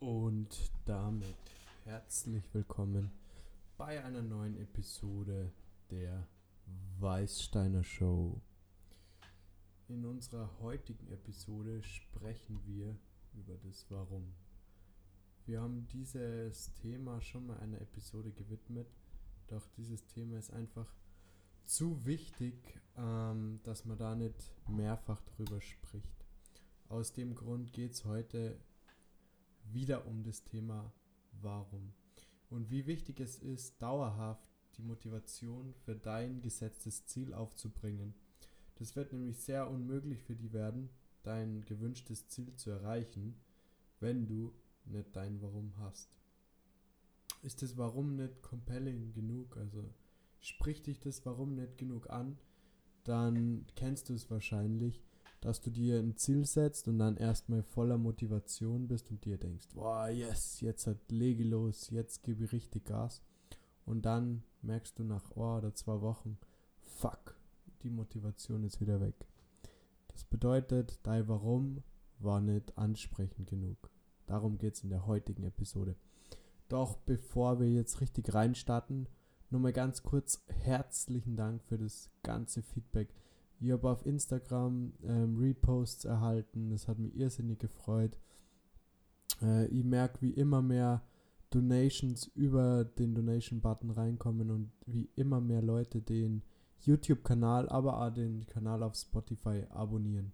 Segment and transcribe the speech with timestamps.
[0.00, 1.36] Und damit
[1.84, 3.10] herzlich willkommen
[3.76, 5.52] bei einer neuen Episode
[5.90, 6.26] der
[6.98, 8.40] Weißsteiner Show.
[9.88, 12.96] In unserer heutigen Episode sprechen wir
[13.34, 14.32] über das Warum.
[15.44, 18.88] Wir haben dieses Thema schon mal einer Episode gewidmet,
[19.48, 20.90] doch dieses Thema ist einfach
[21.66, 22.54] zu wichtig,
[22.96, 26.24] ähm, dass man da nicht mehrfach drüber spricht.
[26.88, 28.56] Aus dem Grund geht es heute
[29.72, 30.92] wieder um das Thema
[31.40, 31.92] Warum
[32.50, 38.14] und wie wichtig es ist, dauerhaft die Motivation für dein gesetztes Ziel aufzubringen.
[38.76, 40.90] Das wird nämlich sehr unmöglich für dich werden,
[41.22, 43.36] dein gewünschtes Ziel zu erreichen,
[44.00, 44.52] wenn du
[44.84, 46.10] nicht dein Warum hast.
[47.42, 49.94] Ist das Warum nicht compelling genug, also
[50.40, 52.38] spricht dich das Warum nicht genug an,
[53.04, 55.02] dann kennst du es wahrscheinlich,
[55.40, 59.68] dass du dir ein Ziel setzt und dann erstmal voller Motivation bist und dir denkst,
[59.74, 63.22] boah, yes, jetzt hat lege los, jetzt gebe ich richtig Gas.
[63.86, 66.38] Und dann merkst du nach oh, oder zwei Wochen,
[66.82, 67.36] fuck,
[67.82, 69.14] die Motivation ist wieder weg.
[70.08, 71.82] Das bedeutet, dein Warum
[72.18, 73.90] war nicht ansprechend genug.
[74.26, 75.96] Darum geht es in der heutigen Episode.
[76.68, 79.08] Doch bevor wir jetzt richtig reinstarten,
[79.48, 83.08] nur mal ganz kurz herzlichen Dank für das ganze Feedback
[83.60, 88.16] ich habe auf Instagram ähm, Reposts erhalten, das hat mich irrsinnig gefreut.
[89.42, 91.02] Äh, ich merke, wie immer mehr
[91.50, 96.42] Donations über den Donation-Button reinkommen und wie immer mehr Leute den
[96.78, 100.32] YouTube-Kanal, aber auch den Kanal auf Spotify abonnieren.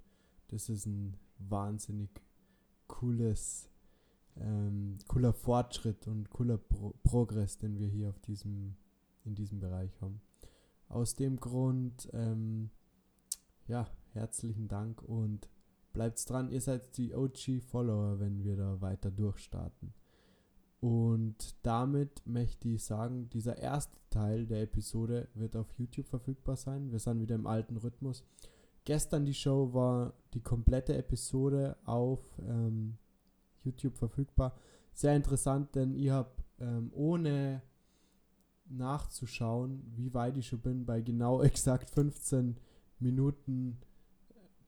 [0.49, 2.11] Das ist ein wahnsinnig
[2.87, 3.69] cooles,
[4.37, 8.77] ähm, cooler Fortschritt und cooler Pro Progress, den wir hier auf diesem,
[9.25, 10.21] in diesem Bereich haben.
[10.89, 12.71] Aus dem Grund ähm,
[13.67, 15.49] ja, herzlichen Dank und
[15.93, 16.51] bleibt dran.
[16.51, 19.95] Ihr seid die OG-Follower, wenn wir da weiter durchstarten.
[20.81, 26.93] Und damit möchte ich sagen, dieser erste Teil der Episode wird auf YouTube verfügbar sein.
[26.93, 28.25] Wir sind wieder im alten Rhythmus.
[28.85, 32.99] Gestern die Show war die komplette Episode auf ähm,
[33.65, 34.55] YouTube verfügbar.
[34.93, 37.63] Sehr interessant, denn ich habe ähm, ohne
[38.69, 42.59] nachzuschauen, wie weit ich schon bin, bei genau exakt 15
[42.99, 43.79] Minuten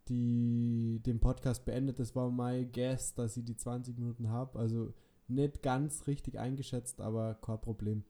[0.08, 1.98] die den Podcast beendet.
[1.98, 4.58] Das war mein Guess, dass ich die 20 Minuten habe.
[4.58, 4.94] Also
[5.28, 8.04] nicht ganz richtig eingeschätzt, aber kein Problem.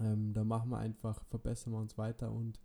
[0.00, 2.58] Ähm, da machen wir einfach, verbessern wir uns weiter und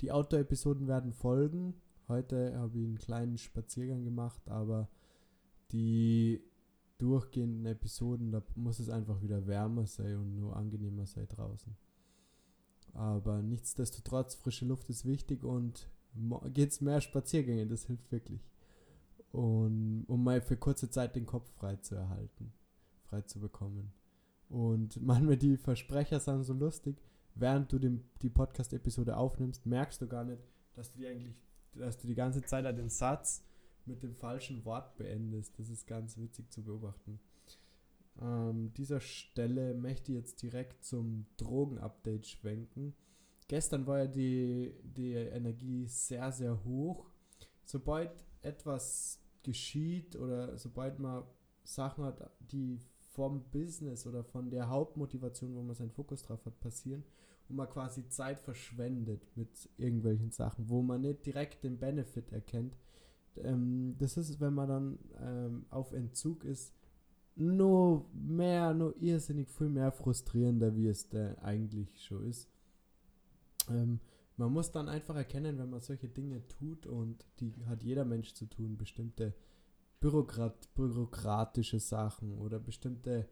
[0.00, 1.74] die Outdoor-Episoden werden folgen.
[2.08, 4.90] Heute habe ich einen kleinen Spaziergang gemacht, aber
[5.72, 6.42] die
[6.98, 11.74] durchgehenden Episoden, da muss es einfach wieder wärmer sein und nur angenehmer sein draußen.
[12.92, 15.88] Aber nichtsdestotrotz, frische Luft ist wichtig und
[16.52, 18.40] geht es mehr Spaziergänge, das hilft wirklich.
[19.32, 22.52] Und um mal für kurze Zeit den Kopf frei zu erhalten,
[23.04, 23.92] frei zu bekommen.
[24.48, 27.02] Und manchmal die Versprecher sind so lustig,
[27.34, 30.42] während du den, die Podcast-Episode aufnimmst, merkst du gar nicht,
[30.74, 31.34] dass du die eigentlich,
[31.74, 33.44] dass du die ganze Zeit den Satz
[33.86, 35.58] mit dem falschen Wort beendest.
[35.58, 37.18] Das ist ganz witzig zu beobachten.
[38.16, 42.94] An dieser Stelle möchte ich jetzt direkt zum Drogen-Update schwenken
[43.54, 47.06] gestern war ja die, die Energie sehr, sehr hoch.
[47.64, 48.10] Sobald
[48.42, 51.22] etwas geschieht oder sobald man
[51.62, 52.80] Sachen hat, die
[53.12, 57.04] vom Business oder von der Hauptmotivation, wo man seinen Fokus drauf hat, passieren
[57.48, 62.76] und man quasi Zeit verschwendet mit irgendwelchen Sachen, wo man nicht direkt den Benefit erkennt.
[63.36, 66.74] Ähm, das ist, wenn man dann ähm, auf Entzug ist,
[67.36, 72.48] nur mehr, nur irrsinnig viel mehr frustrierender, wie es da eigentlich schon ist.
[73.70, 74.00] Ähm,
[74.36, 78.34] man muss dann einfach erkennen, wenn man solche Dinge tut, und die hat jeder Mensch
[78.34, 79.34] zu tun, bestimmte
[80.00, 83.28] Bürokrat bürokratische Sachen oder bestimmte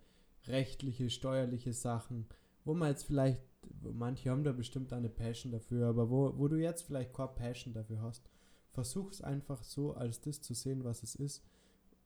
[0.47, 2.27] rechtliche, steuerliche Sachen,
[2.65, 3.43] wo man jetzt vielleicht,
[3.83, 7.75] manche haben da bestimmt eine Passion dafür, aber wo, wo du jetzt vielleicht keine Passion
[7.75, 8.29] dafür hast,
[8.71, 11.45] versuch es einfach so als das zu sehen, was es ist.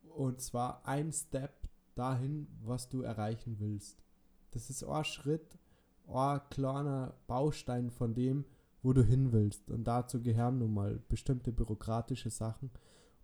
[0.09, 4.03] Und zwar ein Step dahin, was du erreichen willst.
[4.51, 5.59] Das ist ein Schritt
[6.07, 8.45] ein kleiner Baustein von dem,
[8.83, 9.71] wo du hin willst.
[9.71, 12.71] Und dazu gehören nun mal bestimmte bürokratische Sachen.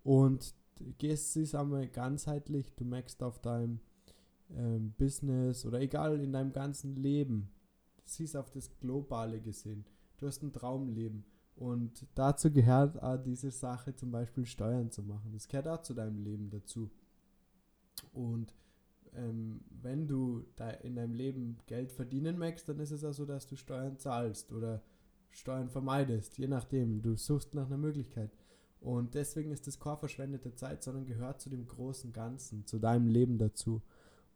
[0.02, 0.55] Und
[0.99, 3.81] gehst es einmal ganzheitlich, du merkst auf deinem
[4.50, 7.50] ähm, Business oder egal in deinem ganzen Leben,
[8.05, 9.84] siehst auf das Globale gesehen.
[10.19, 11.25] Du hast ein Traumleben.
[11.55, 15.32] Und dazu gehört auch diese Sache, zum Beispiel Steuern zu machen.
[15.32, 16.90] Das gehört auch zu deinem Leben dazu.
[18.12, 18.55] Und
[19.14, 23.26] ähm, wenn du da in deinem Leben Geld verdienen möchtest, dann ist es auch so,
[23.26, 24.82] dass du Steuern zahlst oder
[25.31, 27.03] Steuern vermeidest, je nachdem.
[27.03, 28.31] Du suchst nach einer Möglichkeit.
[28.81, 33.09] Und deswegen ist das keine verschwendete Zeit, sondern gehört zu dem großen Ganzen, zu deinem
[33.09, 33.82] Leben dazu.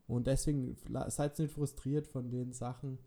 [0.07, 0.77] Und deswegen
[1.09, 2.99] seid nicht frustriert von den Sachen.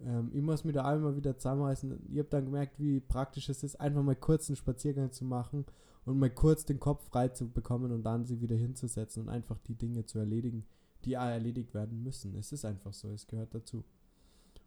[0.00, 2.06] Ähm, ich muss mich da einmal wieder zusammenreißen.
[2.12, 5.66] Ich habe dann gemerkt, wie praktisch es ist, einfach mal kurz einen Spaziergang zu machen
[6.04, 9.58] und mal kurz den Kopf frei zu bekommen und dann sie wieder hinzusetzen und einfach
[9.66, 10.64] die Dinge zu erledigen,
[11.06, 12.34] die erledigt werden müssen.
[12.34, 13.84] Es ist einfach so, es gehört dazu.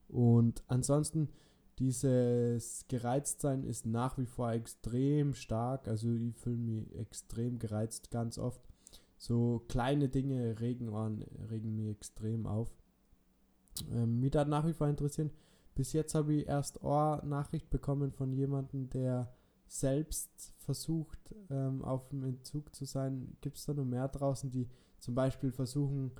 [0.07, 1.29] Und ansonsten,
[1.77, 5.87] dieses Gereiztsein ist nach wie vor extrem stark.
[5.87, 8.61] Also ich fühle mich extrem gereizt ganz oft.
[9.17, 12.71] So kleine Dinge regen, an, regen mich extrem auf.
[13.91, 15.31] Ähm, mich hat nach wie vor interessieren.
[15.75, 19.33] Bis jetzt habe ich erst eine Nachricht bekommen von jemandem, der
[19.67, 21.19] selbst versucht,
[21.49, 23.37] ähm, auf dem Entzug zu sein.
[23.41, 24.67] Gibt es da noch mehr draußen, die
[24.99, 26.11] zum Beispiel versuchen,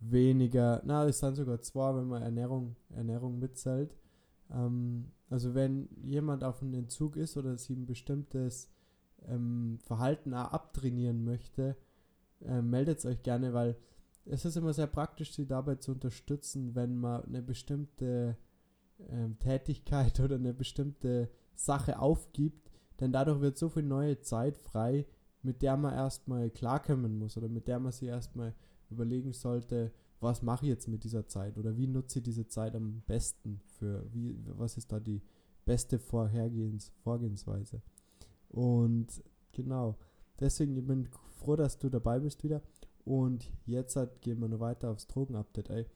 [0.00, 3.96] weniger, na, es sind sogar zwei, wenn man Ernährung, Ernährung mitzählt,
[4.50, 8.70] ähm, also wenn jemand auf einem Entzug ist oder sie ein bestimmtes
[9.26, 11.76] ähm, Verhalten auch abtrainieren möchte,
[12.44, 13.76] äh, meldet euch gerne, weil
[14.24, 18.36] es ist immer sehr praktisch, sie dabei zu unterstützen, wenn man eine bestimmte
[19.08, 22.70] ähm, Tätigkeit oder eine bestimmte Sache aufgibt,
[23.00, 25.06] denn dadurch wird so viel neue Zeit frei,
[25.42, 28.54] mit der man erstmal klarkommen muss oder mit der man sich erstmal
[28.90, 32.74] überlegen sollte, was mache ich jetzt mit dieser Zeit oder wie nutze ich diese Zeit
[32.74, 35.22] am besten für, wie, was ist da die
[35.64, 37.82] beste Vorhergehens, Vorgehensweise.
[38.48, 39.22] Und
[39.52, 39.96] genau,
[40.40, 42.62] deswegen ich bin froh, dass du dabei bist wieder.
[43.04, 45.86] Und jetzt halt gehen wir noch weiter aufs Drogenupdate, ey.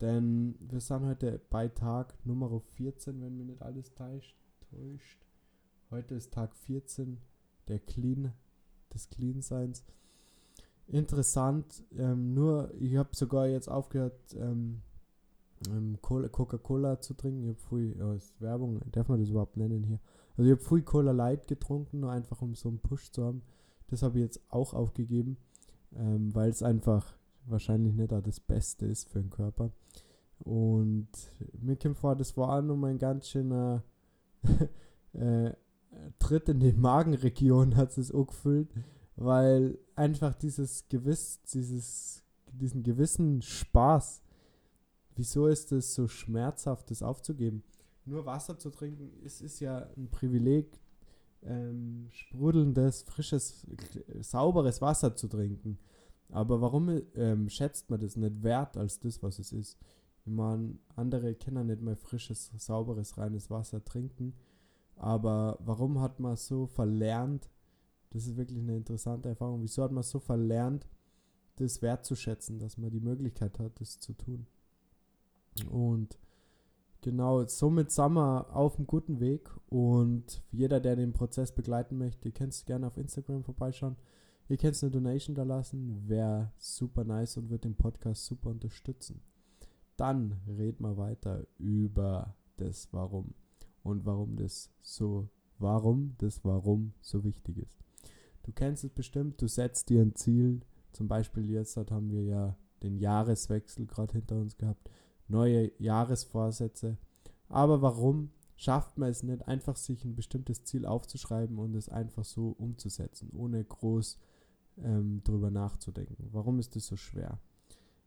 [0.00, 4.36] Denn wir sind heute bei Tag Nummer 14, wenn mir nicht alles täuscht.
[5.90, 7.18] Heute ist Tag 14
[7.68, 8.32] der Clean,
[8.92, 9.84] des Clean-Seins
[10.88, 11.84] interessant.
[11.96, 14.82] Ähm, nur, ich habe sogar jetzt aufgehört, ähm,
[15.68, 17.42] ähm, Coca-Cola zu trinken.
[17.44, 20.00] Ich habe früh, ja, ist Werbung, darf man das überhaupt nennen hier?
[20.36, 23.42] Also ich habe früh Cola Light getrunken, nur einfach um so einen Push zu haben.
[23.88, 25.38] Das habe ich jetzt auch aufgegeben,
[25.94, 27.16] ähm, weil es einfach
[27.46, 29.70] wahrscheinlich nicht das Beste ist für den Körper.
[30.40, 31.08] Und
[31.58, 33.82] mir kommt vor, das war auch nochmal ein ganz schöner
[35.14, 35.52] äh,
[36.18, 38.68] Tritt in die Magenregion, hat es auch gefüllt
[39.16, 42.22] weil einfach dieses Gewiss, dieses,
[42.52, 44.22] diesen gewissen Spaß,
[45.14, 47.62] wieso ist es so schmerzhaft, das aufzugeben?
[48.04, 50.78] Nur Wasser zu trinken, ist, ist ja ein Privileg,
[51.42, 53.66] ähm, sprudelndes, frisches,
[54.20, 55.78] sauberes Wasser zu trinken.
[56.30, 59.78] Aber warum ähm, schätzt man das nicht wert als das, was es ist?
[60.24, 64.34] Ich meine, andere können nicht mehr frisches, sauberes, reines Wasser trinken.
[64.96, 67.48] Aber warum hat man so verlernt,
[68.16, 69.62] das ist wirklich eine interessante Erfahrung.
[69.62, 70.88] Wieso hat man so verlernt,
[71.56, 74.46] das wertzuschätzen, dass man die Möglichkeit hat, das zu tun?
[75.70, 76.18] Und
[77.02, 82.32] genau, somit sind wir auf einem guten Weg und jeder, der den Prozess begleiten möchte,
[82.32, 83.96] könnt gerne auf Instagram vorbeischauen.
[84.48, 89.20] Ihr könnt eine Donation da lassen, wäre super nice und wird den Podcast super unterstützen.
[89.98, 93.34] Dann reden wir weiter über das Warum
[93.82, 95.28] und warum das so,
[95.58, 97.76] warum das Warum so wichtig ist.
[98.46, 100.60] Du kennst es bestimmt, du setzt dir ein Ziel.
[100.92, 104.88] Zum Beispiel jetzt haben wir ja den Jahreswechsel gerade hinter uns gehabt,
[105.26, 106.96] neue Jahresvorsätze.
[107.48, 112.24] Aber warum schafft man es nicht, einfach sich ein bestimmtes Ziel aufzuschreiben und es einfach
[112.24, 114.20] so umzusetzen, ohne groß
[114.78, 116.28] ähm, drüber nachzudenken?
[116.30, 117.40] Warum ist das so schwer?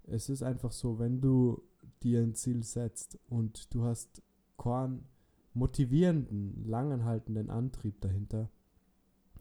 [0.03, 1.61] Es ist einfach so, wenn du
[2.01, 4.23] dir ein Ziel setzt und du hast
[4.57, 5.03] keinen
[5.53, 8.49] motivierenden, langanhaltenden Antrieb dahinter,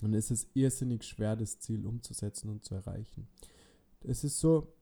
[0.00, 3.28] dann ist es irrsinnig schwer, das Ziel umzusetzen und zu erreichen.
[4.00, 4.72] Es ist so,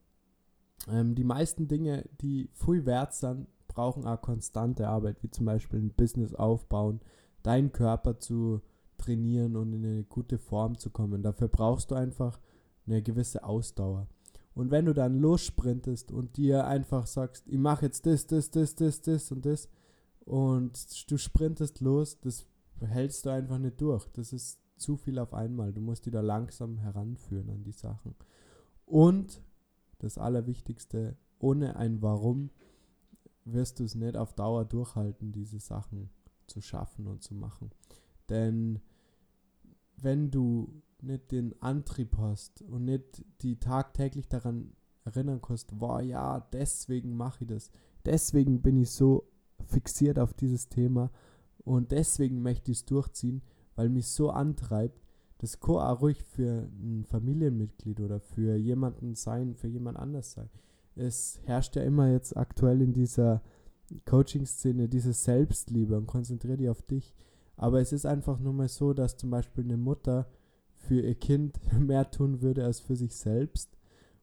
[0.89, 5.81] ähm, die meisten Dinge, die viel wert sind, brauchen auch konstante Arbeit, wie zum Beispiel
[5.81, 7.01] ein Business aufbauen,
[7.43, 8.61] deinen Körper zu
[8.99, 11.23] trainieren und in eine gute Form zu kommen.
[11.23, 12.41] Dafür brauchst du einfach
[12.87, 14.09] eine gewisse Ausdauer.
[14.55, 18.75] Und wenn du dann lossprintest und dir einfach sagst, ich mache jetzt das, das, das,
[18.75, 19.69] das, das und das
[20.21, 22.47] und du sprintest los, das
[22.81, 24.07] hältst du einfach nicht durch.
[24.15, 25.73] Das ist zu viel auf einmal.
[25.73, 28.15] Du musst die da langsam heranführen an die Sachen.
[28.85, 29.43] Und
[29.99, 32.51] das Allerwichtigste, ohne ein Warum
[33.45, 36.11] wirst du es nicht auf Dauer durchhalten, diese Sachen
[36.47, 37.71] zu schaffen und zu machen.
[38.29, 38.81] Denn
[39.97, 44.73] wenn du nicht den Antrieb hast und nicht die tagtäglich daran
[45.05, 47.71] erinnern kannst, wow, ja, deswegen mache ich das,
[48.05, 49.29] deswegen bin ich so
[49.65, 51.11] fixiert auf dieses Thema
[51.59, 53.43] und deswegen möchte ich es durchziehen,
[53.77, 55.01] weil mich so antreibt,
[55.39, 60.49] das kann auch ruhig für ein Familienmitglied oder für jemanden sein, für jemand anders sein.
[60.95, 63.43] Es herrscht ja immer jetzt aktuell in dieser
[64.07, 67.15] Coaching-Szene diese Selbstliebe und konzentriere dich auf dich.
[67.57, 70.27] Aber es ist einfach nur mal so, dass zum Beispiel eine Mutter
[70.73, 73.77] für ihr Kind mehr tun würde als für sich selbst.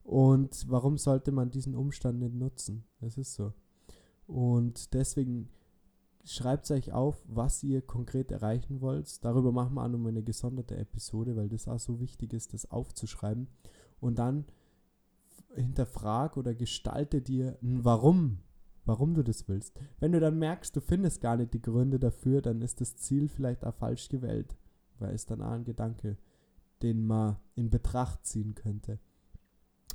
[0.03, 2.83] Und warum sollte man diesen Umstand nicht nutzen?
[2.99, 3.53] Das ist so.
[4.27, 5.49] Und deswegen
[6.25, 9.23] schreibt euch auf, was ihr konkret erreichen wollt.
[9.23, 12.69] Darüber machen wir auch nochmal eine gesonderte Episode, weil das auch so wichtig ist, das
[12.69, 13.47] aufzuschreiben.
[13.99, 14.45] Und dann
[15.55, 18.39] hinterfrag oder gestalte dir ein Warum,
[18.85, 19.79] warum du das willst.
[19.99, 23.27] Wenn du dann merkst, du findest gar nicht die Gründe dafür, dann ist das Ziel
[23.27, 24.55] vielleicht auch falsch gewählt,
[24.99, 26.17] weil es dann auch ein Gedanke,
[26.81, 28.99] den man in Betracht ziehen könnte.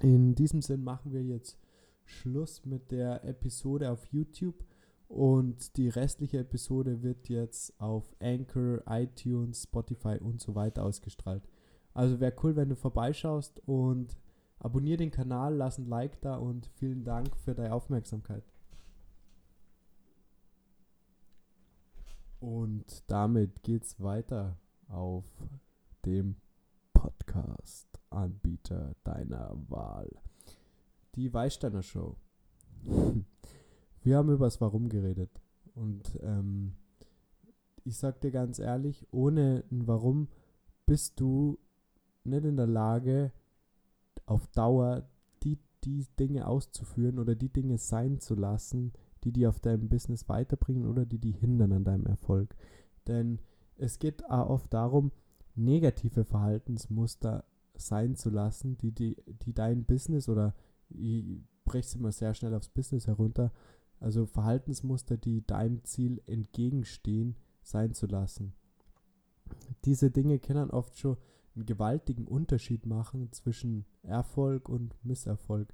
[0.01, 1.59] In diesem Sinn machen wir jetzt
[2.05, 4.65] Schluss mit der Episode auf YouTube
[5.09, 11.43] und die restliche Episode wird jetzt auf Anchor, iTunes, Spotify und so weiter ausgestrahlt.
[11.95, 14.19] Also wäre cool, wenn du vorbeischaust und
[14.59, 18.45] abonniere den Kanal, lass ein Like da und vielen Dank für deine Aufmerksamkeit.
[22.39, 25.25] Und damit geht's weiter auf
[26.05, 26.37] dem
[26.93, 30.11] Podcast-Anbieter deiner Wahl.
[31.15, 32.17] Die Weißsteiner Show.
[34.09, 35.29] Wir haben über das Warum geredet.
[35.75, 36.73] Und ähm,
[37.85, 40.29] ich sag dir ganz ehrlich, ohne ein Warum
[40.87, 41.59] bist du
[42.25, 43.33] nicht in der Lage,
[44.25, 45.07] auf Dauer
[45.43, 50.27] die, die Dinge auszuführen oder die Dinge sein zu lassen, die dir auf deinem Business
[50.27, 52.57] weiterbringen oder die dich hindern an deinem Erfolg.
[53.09, 53.41] Denn
[53.77, 55.13] es geht auch oft darum,
[55.55, 60.55] negative Verhaltensmuster sein zu lassen, die, die, die dein Business oder
[60.89, 63.53] ich breche es immer sehr schnell aufs Business herunter,
[64.01, 68.55] also Verhaltensmuster, die deinem Ziel entgegenstehen, sein zu lassen.
[69.85, 71.17] Diese Dinge können oft schon
[71.55, 75.73] einen gewaltigen Unterschied machen zwischen Erfolg und Misserfolg.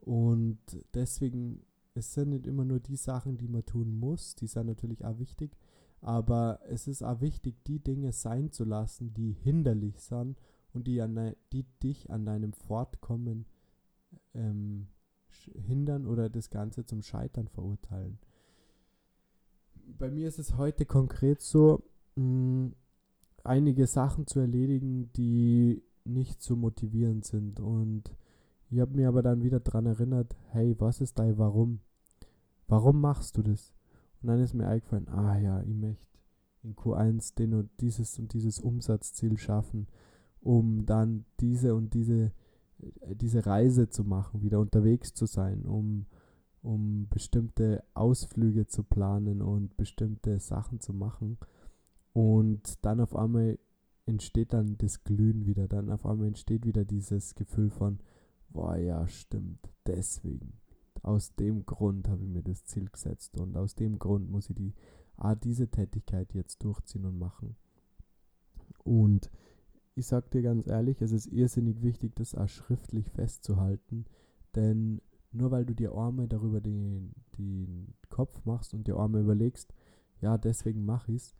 [0.00, 0.58] Und
[0.94, 1.62] deswegen,
[1.94, 5.18] es sind nicht immer nur die Sachen, die man tun muss, die sind natürlich auch
[5.18, 5.56] wichtig,
[6.00, 10.38] aber es ist auch wichtig, die Dinge sein zu lassen, die hinderlich sind
[10.72, 13.46] und die, an, die dich an deinem Fortkommen
[14.34, 14.88] ähm,
[15.66, 18.18] hindern oder das Ganze zum Scheitern verurteilen.
[19.98, 21.82] Bei mir ist es heute konkret so,
[22.16, 22.74] mh, mm,
[23.44, 27.60] einige Sachen zu erledigen, die nicht so motivierend sind.
[27.60, 28.14] Und
[28.70, 31.80] ich habe mir aber dann wieder daran erinnert, hey, was ist dein Warum?
[32.66, 33.72] Warum machst du das?
[34.20, 36.06] Und dann ist mir eingefallen, ah ja, ich möchte
[36.62, 39.86] in Q1 den und dieses und dieses Umsatzziel schaffen,
[40.40, 42.32] um dann diese und diese,
[43.14, 46.06] diese Reise zu machen, wieder unterwegs zu sein, um,
[46.62, 51.38] um bestimmte Ausflüge zu planen und bestimmte Sachen zu machen.
[52.12, 53.58] Und dann auf einmal
[54.06, 55.68] entsteht dann das Glühen wieder.
[55.68, 57.98] Dann auf einmal entsteht wieder dieses Gefühl von,
[58.48, 60.54] boah, ja, stimmt, deswegen.
[61.02, 64.56] Aus dem Grund habe ich mir das Ziel gesetzt und aus dem Grund muss ich
[64.56, 64.74] die,
[65.16, 67.56] ah, diese Tätigkeit jetzt durchziehen und machen.
[68.82, 69.30] Und
[69.98, 74.04] ich sage dir ganz ehrlich, es ist irrsinnig wichtig, das auch schriftlich festzuhalten,
[74.54, 75.00] denn
[75.32, 79.74] nur weil du dir Arme darüber den, den Kopf machst und dir Arme überlegst,
[80.20, 81.34] ja, deswegen mache ich es,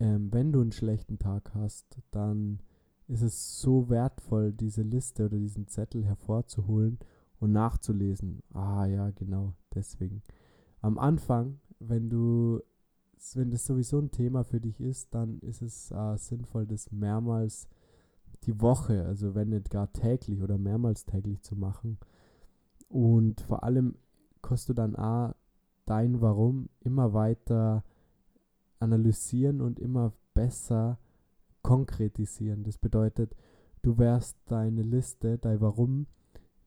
[0.00, 2.60] ähm, wenn du einen schlechten Tag hast, dann
[3.06, 6.98] ist es so wertvoll, diese Liste oder diesen Zettel hervorzuholen
[7.38, 8.42] und nachzulesen.
[8.52, 10.22] Ah ja, genau, deswegen.
[10.80, 12.60] Am Anfang, wenn du,
[13.34, 17.68] wenn das sowieso ein Thema für dich ist, dann ist es äh, sinnvoll, das mehrmals
[18.46, 21.98] die Woche, also wenn nicht gar täglich oder mehrmals täglich zu machen.
[22.88, 23.96] Und vor allem
[24.42, 25.34] kostet du dann auch
[25.86, 27.84] dein Warum immer weiter
[28.78, 30.98] analysieren und immer besser
[31.62, 32.62] konkretisieren.
[32.64, 33.34] Das bedeutet,
[33.82, 36.06] du wirst deine Liste, dein Warum,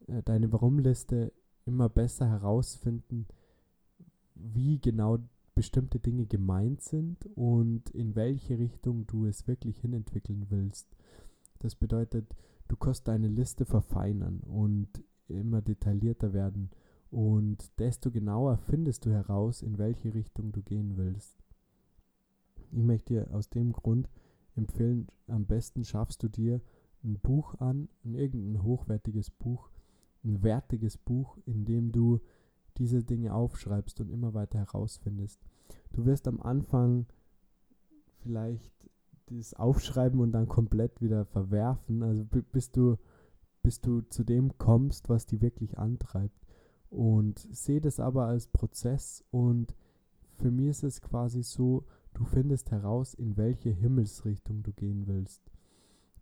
[0.08, 1.32] äh, deine Warum-Liste
[1.66, 3.28] immer besser herausfinden,
[4.36, 5.20] wie genau
[5.56, 10.88] bestimmte Dinge gemeint sind und in welche Richtung du es wirklich hinentwickeln willst.
[11.60, 12.36] Das bedeutet,
[12.68, 14.88] du kannst deine Liste verfeinern und
[15.28, 16.70] immer detaillierter werden
[17.10, 21.36] und desto genauer findest du heraus, in welche Richtung du gehen willst.
[22.72, 24.10] Ich möchte dir aus dem Grund
[24.56, 26.62] empfehlen, am besten schaffst du dir
[27.04, 29.70] ein Buch an, ein irgendein hochwertiges Buch,
[30.24, 32.20] ein wertiges Buch, in dem du
[32.78, 35.40] diese Dinge aufschreibst und immer weiter herausfindest.
[35.94, 37.06] Du wirst am Anfang
[38.20, 38.74] vielleicht
[39.28, 42.98] das Aufschreiben und dann komplett wieder verwerfen, also bis du,
[43.64, 46.46] bis du zu dem kommst, was dich wirklich antreibt.
[46.90, 49.76] Und sehe das aber als Prozess und
[50.38, 51.86] für mich ist es quasi so,
[52.18, 55.40] Du findest heraus, in welche Himmelsrichtung du gehen willst.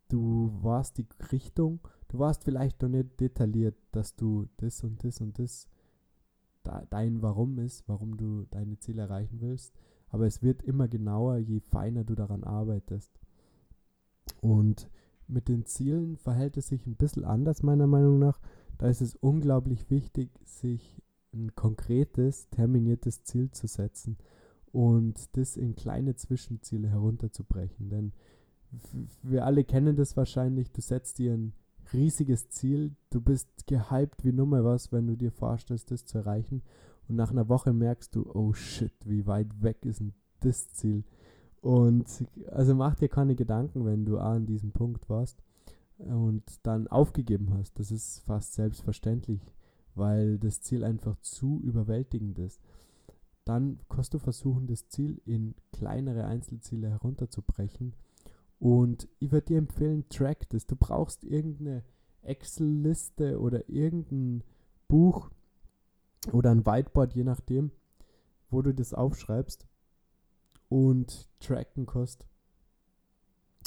[0.10, 5.22] Du warst die Richtung, du warst vielleicht noch nicht detailliert, dass du das und das
[5.22, 5.70] und das
[6.90, 9.74] dein Warum ist, warum du deine Ziele erreichen willst.
[10.16, 13.12] Aber es wird immer genauer, je feiner du daran arbeitest.
[14.40, 14.90] Und
[15.28, 18.40] mit den Zielen verhält es sich ein bisschen anders, meiner Meinung nach.
[18.78, 21.02] da ist es unglaublich wichtig, sich
[21.34, 24.16] ein konkretes, terminiertes Ziel zu setzen
[24.72, 27.90] und das in kleine Zwischenziele herunterzubrechen.
[27.90, 28.14] Denn
[29.22, 31.52] wir alle kennen das wahrscheinlich, du setzt dir ein
[31.92, 36.62] riesiges Ziel, du bist gehypt wie Nummer was, wenn du dir vorstellst, das zu erreichen
[37.08, 41.04] und nach einer Woche merkst du, oh shit, wie weit weg ist denn das Ziel?
[41.62, 42.06] Und
[42.52, 45.42] also mach dir keine Gedanken, wenn du an diesem Punkt warst
[45.98, 47.80] und dann aufgegeben hast.
[47.80, 49.42] Das ist fast selbstverständlich,
[49.96, 52.62] weil das Ziel einfach zu überwältigend ist.
[53.46, 57.94] Dann kannst du versuchen, das Ziel in kleinere Einzelziele herunterzubrechen.
[58.60, 60.66] Und ich würde dir empfehlen, track das.
[60.66, 61.84] Du brauchst irgendeine
[62.22, 64.44] Excel-Liste oder irgendein
[64.88, 65.30] Buch
[66.32, 67.72] oder ein Whiteboard, je nachdem,
[68.50, 69.68] wo du das aufschreibst
[70.70, 72.26] und tracken kannst,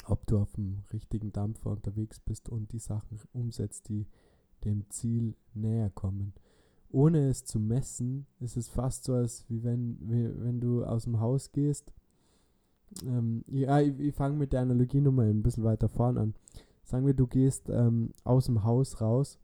[0.05, 4.07] ob du auf dem richtigen Dampfer unterwegs bist und die Sachen umsetzt, die
[4.63, 6.33] dem Ziel näher kommen.
[6.91, 11.03] Ohne es zu messen, ist es fast so, als wie wenn, wie, wenn du aus
[11.03, 11.93] dem Haus gehst.
[13.05, 16.33] Ähm, ja, ich, ich fange mit der Analogie nochmal ein bisschen weiter vorn an.
[16.83, 19.37] Sagen wir, du gehst ähm, aus dem Haus raus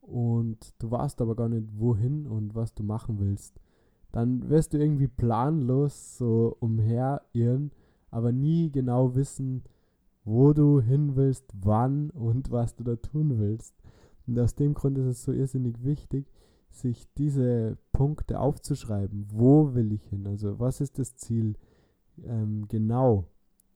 [0.00, 3.60] und du weißt aber gar nicht, wohin und was du machen willst.
[4.12, 7.70] Dann wirst du irgendwie planlos so umherirren,
[8.10, 9.62] aber nie genau wissen,
[10.24, 13.74] wo du hin willst, wann und was du da tun willst.
[14.26, 16.26] Und aus dem Grund ist es so irrsinnig wichtig,
[16.70, 19.26] sich diese Punkte aufzuschreiben.
[19.30, 20.26] Wo will ich hin?
[20.26, 21.54] Also was ist das Ziel
[22.24, 23.26] ähm, genau,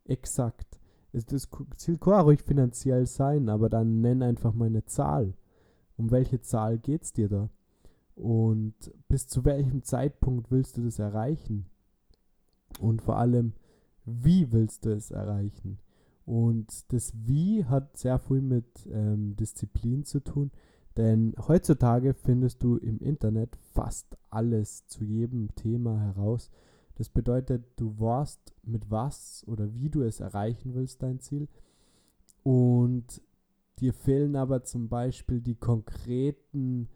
[0.04, 0.80] exakt?
[1.12, 5.34] Ist das Ziel kann ruhig finanziell sein, aber dann nenn einfach mal eine Zahl.
[5.96, 7.50] Um welche Zahl geht es dir da?
[8.14, 8.74] Und
[9.08, 11.66] bis zu welchem Zeitpunkt willst du das erreichen?
[12.80, 13.54] Und vor allem,
[14.04, 15.78] wie willst du es erreichen?
[16.26, 20.50] Und das Wie hat sehr viel mit ähm, Disziplin zu tun,
[20.96, 26.50] denn heutzutage findest du im Internet fast alles zu jedem Thema heraus.
[26.94, 31.48] Das bedeutet, du weißt, mit was oder wie du es erreichen willst, dein Ziel.
[32.44, 33.20] Und
[33.80, 36.88] dir fehlen aber zum Beispiel die konkreten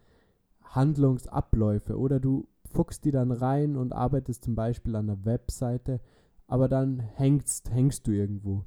[0.63, 5.99] Handlungsabläufe oder du fuchst die dann rein und arbeitest zum Beispiel an einer Webseite,
[6.47, 8.65] aber dann hängst, hängst du irgendwo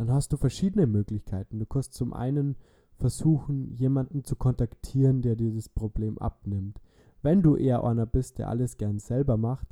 [0.00, 1.58] dann hast du verschiedene Möglichkeiten.
[1.58, 2.56] Du kannst zum einen
[2.96, 6.80] versuchen, jemanden zu kontaktieren, der dir das Problem abnimmt.
[7.20, 9.66] Wenn du eher einer bist, der alles gern selber macht,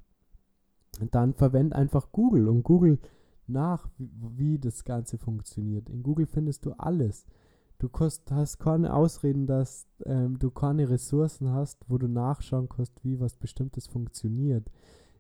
[1.12, 2.98] dann verwend einfach Google und Google
[3.46, 5.88] nach, wie, wie das Ganze funktioniert.
[5.88, 7.24] In Google findest du alles.
[7.78, 12.92] Du kannst, hast keine Ausreden, dass ähm, du keine Ressourcen hast, wo du nachschauen kannst,
[13.04, 14.68] wie was Bestimmtes funktioniert.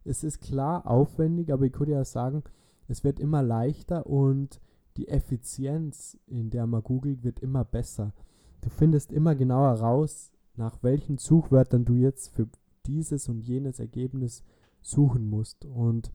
[0.04, 2.42] Es ist klar aufwendig, aber ich könnte ja sagen,
[2.88, 4.60] es wird immer leichter und
[4.96, 8.12] die Effizienz, in der man googelt, wird immer besser.
[8.60, 12.48] Du findest immer genauer raus, nach welchen Suchwörtern du jetzt für
[12.86, 14.42] dieses und jenes Ergebnis
[14.80, 15.64] suchen musst.
[15.64, 16.10] Und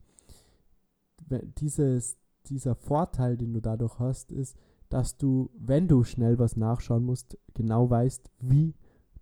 [1.58, 7.04] dieses, dieser Vorteil, den du dadurch hast, ist, dass du, wenn du schnell was nachschauen
[7.04, 8.74] musst, genau weißt, wie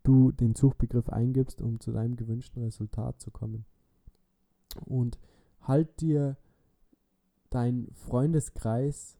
[0.03, 3.65] du den Suchbegriff eingibst, um zu deinem gewünschten Resultat zu kommen.
[4.85, 5.19] Und
[5.61, 6.37] halt dir
[7.51, 9.19] dein Freundeskreis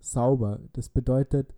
[0.00, 0.60] sauber.
[0.72, 1.54] Das bedeutet,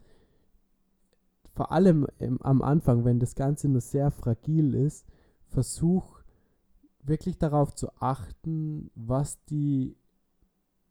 [1.55, 5.07] vor allem im, am Anfang, wenn das Ganze nur sehr fragil ist,
[5.47, 6.21] versuch
[7.03, 9.97] wirklich darauf zu achten, was die,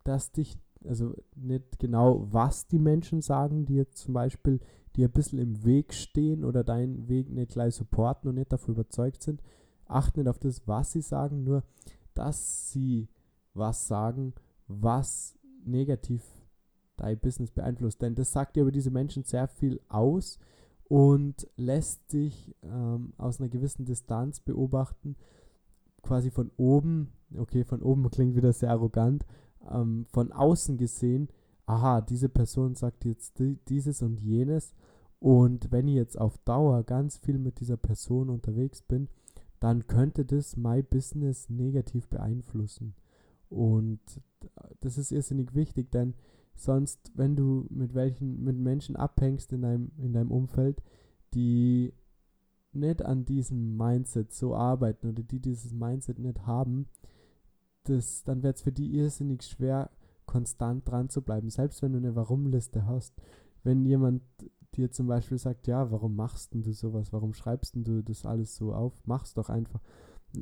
[0.03, 4.59] dass dich, also nicht genau, was die Menschen sagen, die jetzt zum Beispiel
[4.95, 8.73] dir ein bisschen im Weg stehen oder deinen Weg nicht gleich supporten und nicht dafür
[8.73, 9.41] überzeugt sind.
[9.87, 11.63] Achte nicht auf das, was sie sagen, nur
[12.13, 13.09] dass sie
[13.53, 14.33] was sagen,
[14.67, 16.23] was negativ
[16.97, 18.01] dein Business beeinflusst.
[18.01, 20.39] Denn das sagt dir über diese Menschen sehr viel aus
[20.87, 25.15] und lässt dich ähm, aus einer gewissen Distanz beobachten,
[26.01, 29.25] quasi von oben, okay, von oben klingt wieder sehr arrogant,
[29.69, 31.29] ähm, von außen gesehen,
[31.65, 34.73] aha, diese Person sagt jetzt dieses und jenes
[35.19, 39.07] und wenn ich jetzt auf Dauer ganz viel mit dieser Person unterwegs bin,
[39.59, 42.93] dann könnte das mein Business negativ beeinflussen.
[43.49, 43.99] Und
[44.81, 46.13] das ist irrsinnig wichtig, denn
[46.55, 50.81] Sonst, wenn du mit welchen, mit Menschen abhängst in deinem, in deinem Umfeld,
[51.33, 51.93] die
[52.71, 56.87] nicht an diesem Mindset so arbeiten oder die dieses Mindset nicht haben,
[57.89, 59.89] das, dann wird es für die irrsinnig schwer,
[60.25, 63.13] konstant dran zu bleiben, selbst wenn du eine Warum-Liste hast.
[63.63, 64.23] Wenn jemand
[64.75, 68.73] dir zum Beispiel sagt, ja, warum machst du sowas, warum schreibst du das alles so
[68.73, 69.81] auf, mach's doch einfach.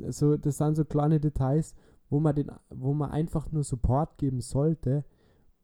[0.09, 1.75] So, das sind so kleine Details,
[2.09, 5.05] wo man, den, wo man einfach nur Support geben sollte,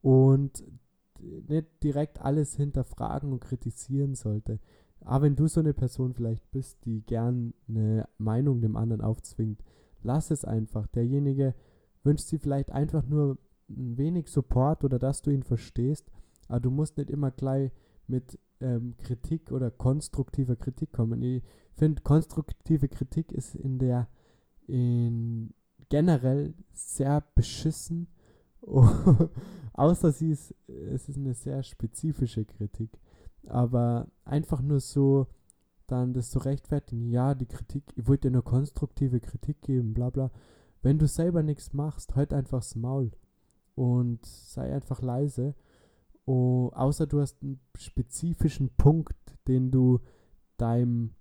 [0.02, 0.64] und
[1.20, 4.60] nicht direkt alles hinterfragen und kritisieren sollte.
[5.02, 9.64] Aber wenn du so eine Person vielleicht bist, die gern eine Meinung dem anderen aufzwingt,
[10.02, 10.88] lass es einfach.
[10.88, 11.56] Derjenige
[12.04, 13.38] wünscht sich vielleicht einfach nur
[13.70, 16.10] ein wenig Support oder dass du ihn verstehst,
[16.48, 17.72] aber du musst nicht immer gleich
[18.08, 21.22] mit ähm, Kritik oder konstruktiver Kritik kommen.
[21.22, 21.44] Ich
[21.76, 24.08] finde, konstruktive Kritik ist in der
[24.68, 25.54] in
[25.90, 28.08] generell sehr beschissen,
[29.74, 33.00] außer sie ist, es ist eine sehr spezifische Kritik.
[33.48, 35.28] Aber einfach nur so
[35.88, 40.10] dann das zu rechtfertigen, ja, die Kritik, ich wollte dir nur konstruktive Kritik geben, bla
[40.10, 40.30] bla.
[40.82, 43.12] Wenn du selber nichts machst, halt einfach das Maul
[43.76, 45.56] und sei einfach leise.
[46.26, 50.00] Oh, außer du hast einen spezifischen Punkt, den du
[50.58, 51.16] deinem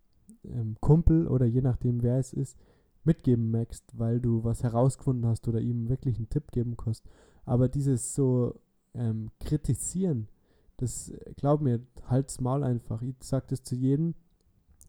[0.45, 2.59] ähm, Kumpel oder je nachdem wer es ist,
[3.05, 7.05] mitgeben möchtest, weil du was herausgefunden hast oder ihm wirklich einen Tipp geben kannst.
[7.45, 8.61] Aber dieses so
[8.95, 10.29] ähm, kritisieren,
[10.77, 13.03] das glaub mir, halt's Maul einfach.
[13.03, 14.15] Ich sag das zu jedem,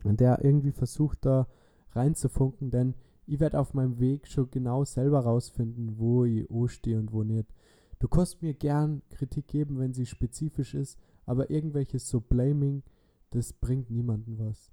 [0.03, 1.47] der irgendwie versucht da
[1.93, 2.93] reinzufunken, denn
[3.29, 7.53] ich werde auf meinem Weg schon genau selber rausfinden, wo ich stehe und wo nicht.
[7.99, 12.81] Du kannst mir gern Kritik geben, wenn sie spezifisch ist, aber irgendwelches so Blaming,
[13.29, 14.71] das bringt niemandem was.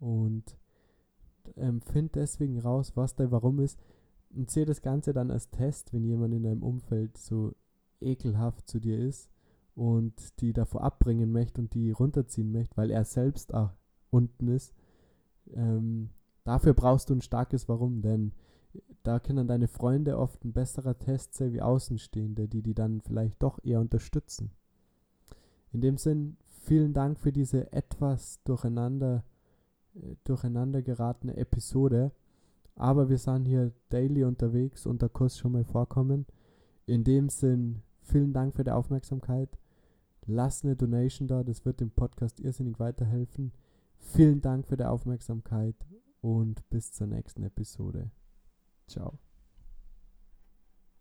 [0.00, 0.56] Und
[1.56, 3.78] ähm, find deswegen raus, was dein Warum ist
[4.34, 7.54] und sehe das Ganze dann als Test, wenn jemand in deinem Umfeld so
[8.00, 9.30] ekelhaft zu dir ist
[9.76, 13.70] und die davor abbringen möchte und die runterziehen möchte, weil er selbst auch
[14.10, 14.74] unten ist.
[15.52, 16.10] Ähm,
[16.44, 18.32] dafür brauchst du ein starkes Warum, denn
[19.02, 23.42] da können deine Freunde oft ein besserer Test sein wie Außenstehende, die die dann vielleicht
[23.42, 24.50] doch eher unterstützen.
[25.72, 29.24] In dem Sinn, vielen Dank für diese etwas durcheinander,
[29.94, 32.12] äh, durcheinander geratene Episode.
[32.76, 36.26] Aber wir sind hier daily unterwegs und kann es schon mal vorkommen.
[36.86, 39.48] In dem Sinn, vielen Dank für die Aufmerksamkeit.
[40.26, 43.52] Lass eine Donation da, das wird dem Podcast irrsinnig weiterhelfen.
[43.98, 45.76] Vielen Dank für die Aufmerksamkeit
[46.24, 48.10] und bis zur nächsten Episode.
[48.88, 49.18] Ciao.